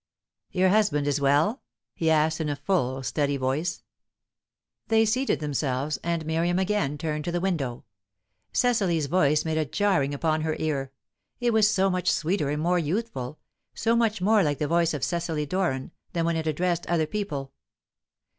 "Your 0.49 0.69
husband 0.69 1.05
is 1.05 1.21
well?" 1.21 1.61
he 1.93 2.09
asked 2.09 2.41
in 2.41 2.49
a 2.49 2.55
full, 2.55 3.03
steady 3.03 3.37
voice. 3.37 3.83
They 4.87 5.05
seated 5.05 5.39
themselves, 5.39 5.99
and 6.03 6.25
Miriam 6.25 6.57
again 6.57 6.97
turned 6.97 7.23
to 7.25 7.31
the 7.31 7.39
window. 7.39 7.85
Cecily's 8.51 9.05
voice 9.05 9.45
made 9.45 9.59
a 9.59 9.65
jarring 9.65 10.15
upon 10.15 10.41
her 10.41 10.55
ear; 10.57 10.91
it 11.39 11.53
was 11.53 11.69
so 11.69 11.87
much 11.91 12.09
sweeter 12.11 12.49
and 12.49 12.63
more 12.63 12.79
youthful, 12.79 13.37
so 13.75 13.95
much 13.95 14.21
more 14.23 14.41
like 14.41 14.57
the 14.57 14.67
voice 14.67 14.95
of 14.95 15.03
Cecily 15.03 15.45
Doran, 15.45 15.91
than 16.13 16.25
when 16.25 16.35
it 16.35 16.47
addressed 16.47 16.87
other 16.87 17.05
people. 17.05 17.51